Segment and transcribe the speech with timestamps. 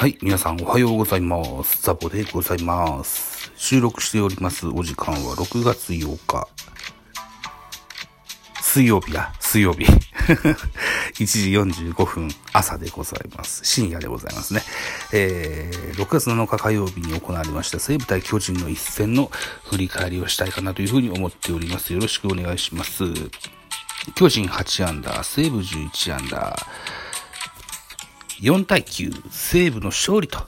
[0.00, 1.82] はい、皆さんおはようございます。
[1.82, 3.52] ザボでございます。
[3.54, 6.48] 収録しておりますお時間は6月8日。
[8.62, 9.84] 水曜日だ、水曜日。
[11.20, 13.60] 1時45分朝でございます。
[13.62, 14.62] 深夜でございますね。
[15.12, 19.30] えー、6月7日火曜日に行われました西武対巨人の一戦の
[19.64, 21.92] 振り返りをしたいかなというふうに思っております。
[21.92, 23.04] よろしくお願いします。
[24.14, 26.66] 巨人8アンダー、西武11アンダー、
[28.40, 30.38] 4対9、西武の勝利と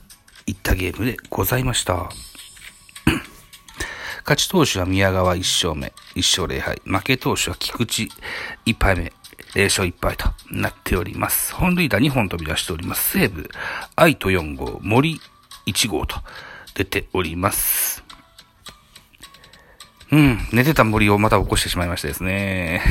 [0.46, 2.10] いったゲームでございました。
[4.24, 6.80] 勝ち投手は宮川1勝目、1勝0敗。
[6.86, 8.08] 負け投手は菊池
[8.64, 9.12] 1敗目、
[9.54, 11.52] 0勝1敗となっております。
[11.52, 13.18] 本塁打2本飛び出しております。
[13.18, 13.50] 西武、
[13.94, 15.20] 愛と4号、森
[15.66, 16.16] 1号と
[16.74, 18.02] 出ております。
[20.12, 22.82] うん、寝てた森をまた起こしてしまいましたですね。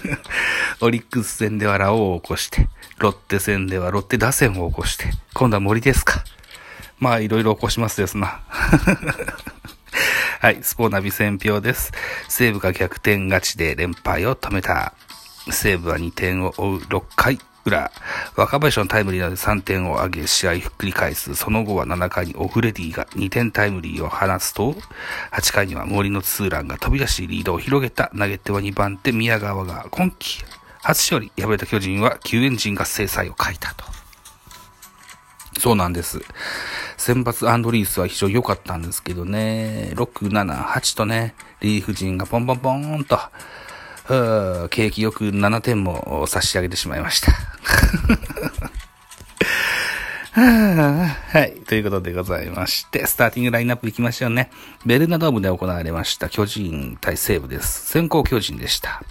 [0.80, 6.24] オリックス戦ではラオウを起こして、ロッテ戦ではロッテ打線を起こして、今度は森ですか。
[6.98, 8.40] まあ、いろいろ起こしますですな。
[10.40, 11.92] はい、スポーナビ選票です。
[12.26, 14.94] 西武が逆転勝ちで連敗を止めた。
[15.50, 17.90] 西武は2点を追う6回裏。
[18.36, 21.34] 若林のタイムリーなどで3点を挙げ、試合ひっくり返す。
[21.34, 24.74] その後は7回にオフレディが2点タイムリーを放つと、
[25.32, 28.10] 8回には森のツーランが飛び出しリードを広げた。
[28.16, 30.44] 投げては2番手宮川が今季
[30.82, 31.32] 初勝利。
[31.42, 33.84] 敗れた巨人は救援陣が制裁を書いたと。
[35.58, 36.20] そうなんです。
[36.96, 43.18] 先発アンドリースは非常に良かったんですけどね、6、7、8とね、リーフ陣がポンポンポーンと、
[44.70, 47.32] 景気よく7点も差し上げてしまいました。
[50.36, 51.52] はい。
[51.66, 54.50] ということでございまして、スターティングラインナップ行きましょうね。
[54.84, 57.86] ベルナドームで行われました巨人対西武です。
[57.88, 59.02] 先行巨人でした。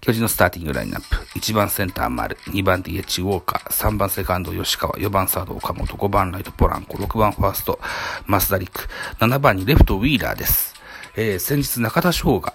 [0.00, 1.16] 巨人のスターティングラインナップ。
[1.38, 7.80] 1番センター丸、2番 DH ウォーカー、3番セカンド吉川、4番サード岡本、5番ライトポランコ、6番ファースト
[8.26, 8.88] 増田陸、
[9.20, 10.74] 7番にレフトウィーラーです。
[11.16, 12.52] えー、先日中田翔が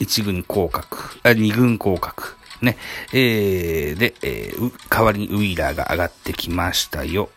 [0.00, 2.36] 1軍降格、あ、2軍降格。
[2.62, 2.76] ね。
[3.12, 7.28] えー、で、えー、代わりにウィーラーが上がってきましたよ。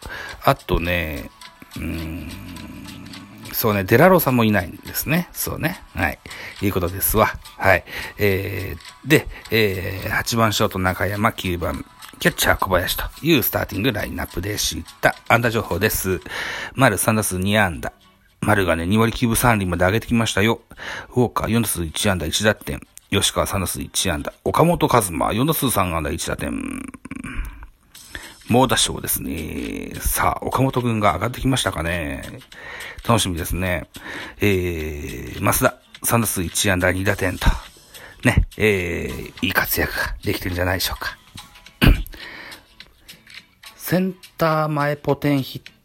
[0.43, 1.29] あとね、
[1.75, 2.29] うん、
[3.53, 5.29] そうね、デラローさんもいないんですね。
[5.33, 5.81] そうね。
[5.95, 6.19] はい。
[6.61, 7.27] いうことですわ。
[7.57, 7.83] はい。
[8.17, 11.85] えー、で、えー、8番ショート中山、9番、
[12.19, 15.15] キャッチャー小林というスターティングラインナップでした。
[15.27, 16.21] 安打情報です。
[16.75, 17.93] 丸3打数2安打。
[18.47, 20.61] 丸がね、2割9分3厘まで上げてきましたよ。
[21.09, 22.79] ウォーカー4打数1安打1打点。
[23.09, 24.31] 吉川3打数1安打。
[24.45, 26.81] 岡本和真4打数3安打1打点。
[28.47, 29.91] 猛打賞ですね。
[29.99, 32.23] さあ、岡本くんが上がってきましたかね。
[33.05, 33.89] 楽しみですね。
[34.39, 37.47] えー、増田3打数1安打2打点と。
[38.23, 41.17] ね、えー、いい活躍ができてるんじゃないでしょうか。
[43.75, 45.76] センター前ポテンヒット、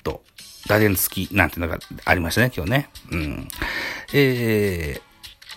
[0.73, 2.89] 打点付きなんていうのがありましたね、今日ね。
[3.11, 3.49] うん。
[4.15, 5.01] え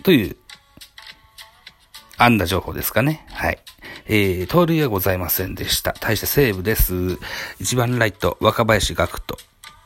[0.01, 0.35] ー、という、
[2.17, 3.25] 安打情報ですかね。
[3.31, 3.59] はい。
[4.07, 5.93] えー、盗塁はございませんでした。
[5.93, 6.93] 対してセーブです。
[6.93, 9.37] 1番ライト、若林学人。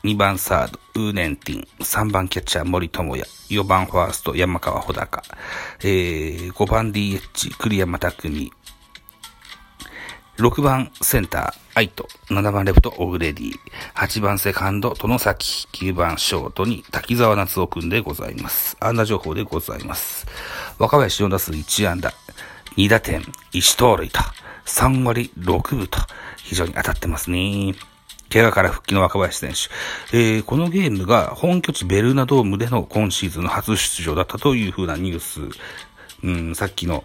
[0.03, 1.67] 2番サード、ウーネンティン。
[1.79, 3.27] 3番キャッチャー、森友哉。
[3.49, 5.21] 4番ファースト、山川穂高。
[5.81, 8.51] えー、5番 DH、栗山匠。
[10.39, 12.07] 6番センター、アイト。
[12.29, 13.53] 7番レフト、オグレディ。
[13.95, 15.67] 8番セカンド、殿崎。
[15.73, 18.77] 9番ショートに滝沢夏夫くんでございます。
[18.79, 20.25] 安打情報でございます。
[20.77, 22.13] 若林4打数1安打。
[22.77, 23.21] 2打点、
[23.51, 24.21] 1盗塁と、
[24.63, 25.99] 3割6分と、
[26.37, 27.75] 非常に当たってますね。
[28.31, 29.51] 怪我から復帰の若林選
[30.11, 30.17] 手。
[30.17, 35.41] えー、このゲームが本拠地ベルーナドームでの今シーズンの初出場だったという風なニュース。
[36.23, 37.03] うん、さっきの、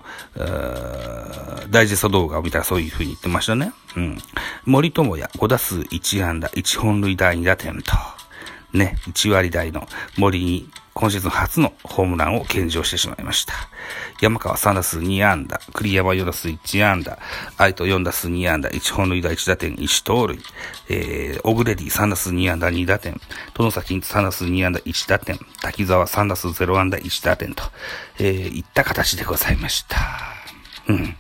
[1.71, 3.73] ダイジェスト動画を見たらそういう風に言ってましたね。
[3.97, 4.19] うん。
[4.65, 7.93] 森友哉5打数1安打、1本塁打2打点と。
[8.75, 9.87] ね、1割台の
[10.19, 13.55] 森に今シーズン初のホームランを献上してしまいました。
[14.21, 17.19] 山川3打数2安打、栗山4打数1安打、
[17.56, 20.38] 愛斗4打数2安打、1本塁打1打点1盗塁、
[20.88, 23.21] えー、オグレディ3打数2安打2打点、
[23.55, 27.65] 殿崎3打数2安打1打点、滝沢3打数0安打1打点と、
[28.19, 29.99] えー、いった形でございました。
[30.88, 31.17] うん。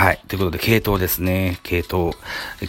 [0.00, 0.20] はい。
[0.28, 1.58] ということで、系統ですね。
[1.62, 2.12] 系統。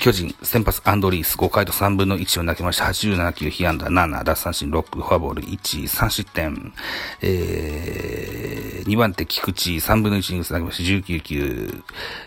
[0.01, 2.83] 巨人、先発アンドリース、5回と3分の1を投げました。
[2.83, 6.73] 87球、被安打7、奪三振6、フォアボール1、3失点。
[7.21, 10.83] えー、2番手、菊池、3分の1に投げました。
[10.83, 11.83] 19球、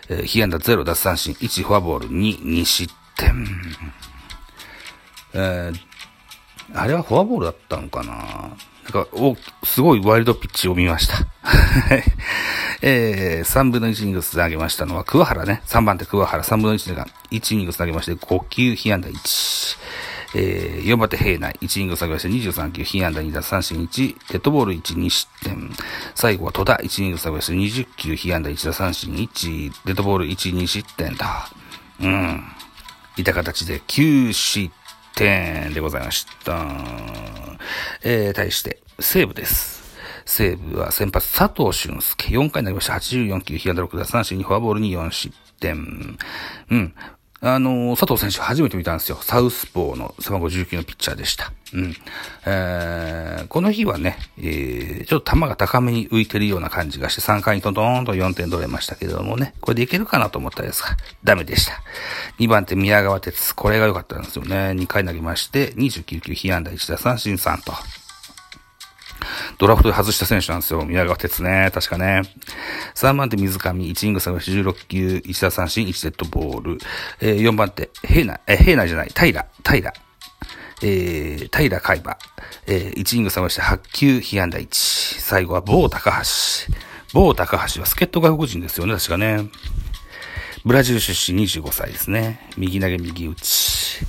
[0.09, 3.45] えー、被安打0、奪三振1、フォアボール2、2失点。
[5.35, 5.75] えー、
[6.73, 11.17] あれはフォアボールだったのかななんか、お、すごいワイルドピッチを見ました。
[12.81, 15.61] えー、3分の1イニングス投げましたのは、桑原ね。
[15.65, 19.77] 3番手桑原、3分の1が1イニングス投げまして、5球、被安打1。
[20.37, 25.71] えー、4番手平内、1イニング下げまして、23球、被安打2打三振1、デッドボール1、2失点。
[26.13, 31.25] 最後は戸田、1イニング下げまして、20球、被安打1打三振1、デッドボール1、2失点と。
[32.01, 32.43] うん。
[33.17, 34.73] いた形で9失
[35.15, 36.65] 点でございました。
[38.03, 39.84] えー、対して、西武です。
[40.25, 42.93] 西武は先発佐藤俊介、4回になりました。
[42.93, 46.17] 84球、被安打6打三振にフォアボールに4失点。
[46.71, 46.93] うん。
[47.41, 49.19] あの、佐藤選手初めて見たんですよ。
[49.21, 51.51] サウスポーの背番号19のピッチャーでした。
[51.73, 51.95] うん。
[52.45, 61.73] えー、この日はね、えー、ちょっと球が高めに浮いてるような感じがして、3回にトントンと4点取れましたけれどもね、これでいけるかなと思ったんですが、ダメでした。
[62.39, 64.71] 2番手宮川哲、これが良かったんですよね。
[64.71, 67.73] 2回投げまして、29球被安打1打三振3と。
[69.57, 70.85] ドラフトで外した選手なんですよ。
[70.85, 71.69] 宮川哲ね。
[71.73, 72.21] 確かね。
[72.95, 76.77] 3番手水上、1イング差が16球、1打三振、1デッドボール。
[77.21, 79.93] えー、4番手、平内、え、平内じゃない、平、平。
[80.81, 82.17] えー、平海馬。
[82.67, 85.19] えー、1イング差がして8球、被安打1。
[85.19, 86.73] 最後は某高橋。
[87.13, 89.49] 某高橋は助っ人外国人ですよね、確かね。
[90.65, 92.49] ブラジル出身25歳ですね。
[92.57, 94.05] 右投げ右打ち。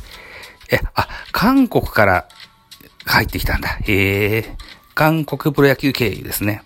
[0.70, 2.28] え、あ、韓国から
[3.04, 3.78] 入ってきたんだ。
[3.82, 4.56] へえ。
[4.96, 6.62] 韓国プロ野球経由ですね。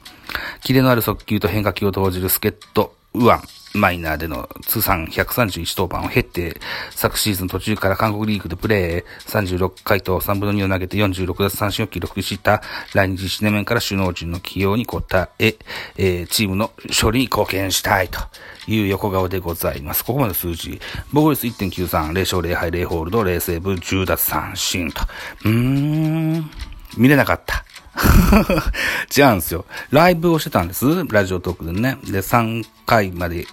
[0.62, 3.42] キレのある速球と変化球を投じる助っ人、ウアン、
[3.74, 6.60] マイナーでの通算131登板を経て、
[6.92, 12.62] 昨シーズン途中から韓国リーグでプレー36回と3分の2を投げて46奪三振を記録した
[12.94, 15.02] 来日1年目から首脳陣の起用に応
[15.40, 15.56] え、
[15.96, 18.20] えー、チームの勝利に貢献したいと
[18.68, 20.04] いう横顔でございます。
[20.04, 20.80] ここまで数字、
[21.12, 25.02] 防御率1.93、0勝0敗0ホールド、0セーブ、10奪三振と。
[25.46, 26.48] うーん、
[26.96, 27.64] 見れなかった。
[29.16, 29.64] 違うんですよ。
[29.90, 30.86] ライブをしてたんです。
[31.08, 31.98] ラジオトークでね。
[32.04, 33.46] で、3回まで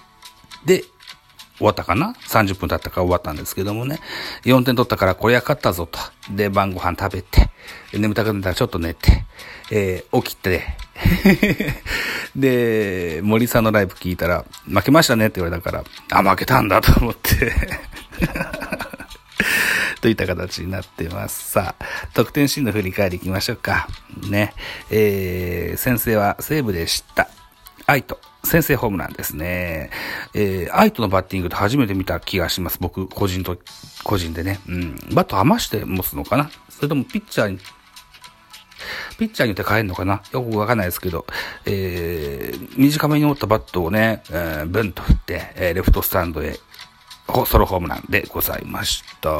[0.64, 0.84] で
[1.58, 3.98] 終わったかな ?30 分経ったから終わったんですけどもね。
[4.44, 5.98] 4点取ったからこれは勝ったぞと。
[6.30, 7.50] で、晩ご飯食べて、
[7.92, 9.24] 眠たくなったらちょっと寝て、
[9.70, 10.76] えー、起きて、
[12.36, 17.52] で、森さんのライブ聞いたら、負けましたねって言われたから、あ、負けたんだと思って
[20.00, 21.52] といった形になってます。
[21.52, 21.84] さあ、
[22.14, 23.88] 得点シーンの振り返りいきましょうか。
[24.30, 24.54] ね。
[24.90, 27.28] えー、先生は西武でした。
[27.86, 29.90] 愛と先制ホームランですね。
[30.34, 32.78] えー、愛とのバッティングって初めて見た気がします。
[32.80, 33.58] 僕、個人と、
[34.04, 34.60] 個人でね。
[34.68, 34.96] うん。
[35.14, 36.50] バット余して持つのかな？
[36.68, 37.58] それともピッチャーに
[39.18, 40.22] ピッチャーによって変えるのかな？
[40.32, 41.26] よくわかんないですけど、
[41.66, 46.56] えー、短めに持ったバットをね、えー、ブンと振って、えー、レフトスタンドへ
[47.46, 49.30] ソロホームランでございました。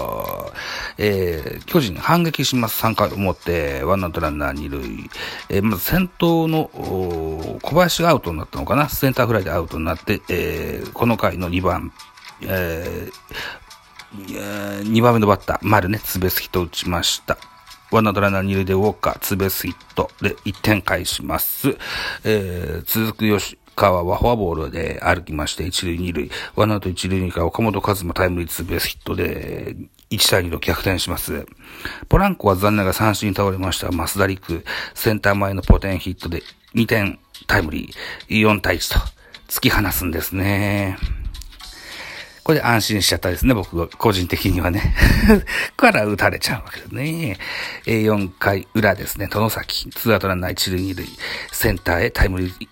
[0.99, 2.85] えー、巨人反撃します。
[2.85, 5.11] 3回思って、ワンアウトランナー2塁。
[5.49, 6.71] えー、まず先頭の
[7.63, 8.89] 小林がアウトになったのかな？
[8.89, 11.93] センターフライでアウトになって、えー、この回の2番、
[12.43, 17.39] えー、2番目のバッター、丸ね、ツベスヒット打ちました。
[17.91, 21.79] ワンアウトランナー2塁でウォーカー、ツベスヒットで1点返します。
[22.23, 29.77] えー、続く吉、川はフォアボールで歩きまして、一塁二塁、ワンアウト一塁二塁か岡本和真タイムリーツーベースヒットで、
[30.11, 31.47] 1対2と逆転します。
[32.09, 33.91] ポランコは残念ながら三振に倒れました。
[33.91, 36.43] 増田陸、センター前のポテンヒットで
[36.75, 39.01] 2点タイムリー、4対1と
[39.49, 40.99] 突き放すんですね。
[42.43, 44.95] これで安心しちゃったですね、僕は、個人的にはね。
[45.77, 47.37] から打たれちゃうわけですね。
[47.85, 51.07] 4回裏ですね、殿崎、ツーアウトランナー一塁二塁、
[51.53, 52.69] センターへタイムリー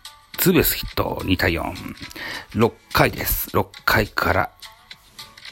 [0.47, 1.73] ツーベースヒット2対4。
[2.55, 3.51] 6回です。
[3.51, 4.51] 6回から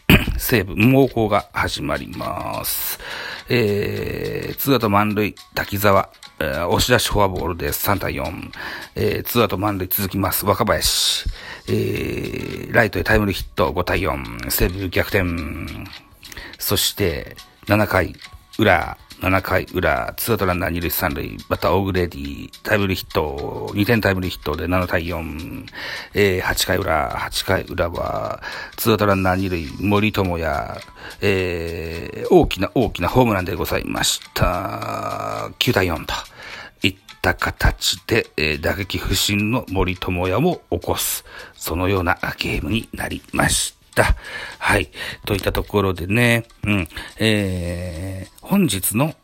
[0.38, 3.00] 西武猛攻が始まります。
[3.48, 7.90] えー、ツーアウト満塁、滝沢、えー、押し出しフォアボールです。
[7.90, 8.52] 3対4。
[8.94, 10.46] えー、ツーアウト満塁続きます。
[10.46, 11.28] 若林、
[11.66, 14.48] えー、ライトへタイムリーヒット5対4。
[14.48, 15.24] 西武逆転。
[16.60, 17.36] そして、
[17.66, 18.14] 7回
[18.60, 25.66] 裏、7回裏、ツーアウトランナー2塁3塁、バッターオーグレディ、タイムリーヒット、2点タイムリーヒットで7対4、
[26.12, 28.42] えー、8回裏、8回裏は、
[28.76, 30.78] ツーアウトランナー2塁、森友哉、
[31.22, 35.48] えー、大きな大きなホームランでございました。
[35.58, 36.12] 9対4と。
[36.82, 41.24] いった形で、えー、打撃不振の森友哉も起こす。
[41.54, 43.83] そのようなゲームになりました。
[44.02, 44.90] はい。
[45.24, 49.14] といったところでね、うん、えー、本日の、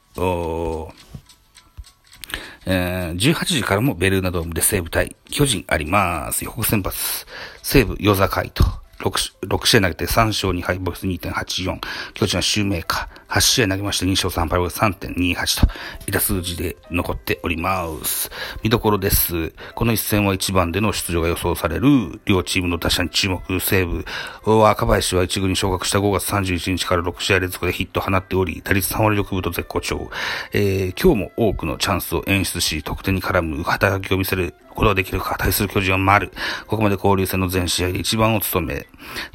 [2.66, 6.44] えー、18時からもベルーナドームで西武対巨人あります。
[6.44, 7.26] 予告先発、
[7.62, 8.64] 西武与坂井と
[9.00, 11.78] 6、6試合投げて3勝2敗、ボイス2.84。
[12.14, 13.19] 巨人はシューメーカー。
[13.30, 15.72] 8試合投げまして2勝3敗、ボス3.28と、
[16.08, 18.30] いた数字で残っております。
[18.62, 19.52] 見どころです。
[19.74, 24.04] この一戦は1番での出場が予想される、両チームの打者に注目、西武。
[24.44, 30.10] 若林は1軍に昇格した5月31日から6試合連続でヒットを放っており、打率3割6分と絶好調。
[30.52, 36.32] えー、今日も多くのチャンスを演出し、得点に絡む働きを見せることができるか、対する巨人は丸。
[36.66, 38.86] ここまで交流戦の全試合で一番を務め、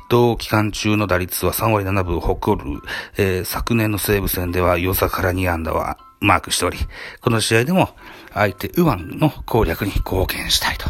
[0.09, 2.81] 同期間中の打率は3割7分を誇る、
[3.17, 6.77] えー、昨年の西武戦では良さから2安打はマークしており、
[7.21, 7.89] この試合でも
[8.33, 10.89] 相手右腕の攻略に貢献したいと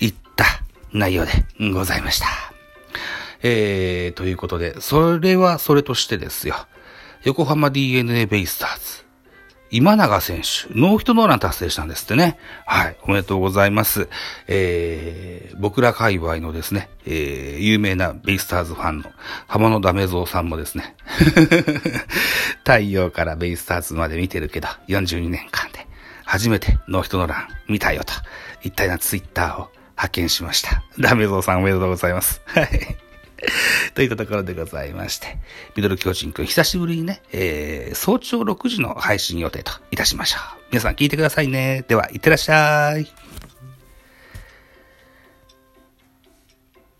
[0.00, 0.44] いった
[0.92, 1.32] 内容で
[1.72, 2.26] ございました。
[3.42, 6.56] えー、ということで、それはそれとしてですよ。
[7.24, 9.05] 横浜 DNA ベイスターズ。
[9.76, 12.38] 今永選手、ノーヒットノーラン達成したんですってね。
[12.64, 14.08] はい、おめでとうございます。
[14.48, 19.10] えー、僕ら界隈のですね、えー、有名なベイスターズファンの
[19.46, 20.96] 浜野ダメゾウさんもですね、
[22.64, 25.86] 太陽からベイスターズまで見てるけど、42年間で
[26.24, 28.14] 初めてノーヒットノーラン見たよと、
[28.62, 30.82] 一体なツイッターを発見しました。
[30.98, 32.40] ダメゾウさんおめでとうございます。
[32.46, 33.05] はい。
[33.94, 35.38] といったところでございまして、
[35.74, 40.62] ミドル巨人くん久しぶりにね、えー、早朝6時の配信予定といたしましょう。
[40.70, 41.84] 皆さん聞いてくださいね。
[41.88, 43.06] では、いってらっしゃい。